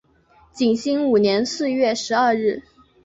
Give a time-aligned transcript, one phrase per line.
[0.51, 2.63] 景兴五年四月十二日。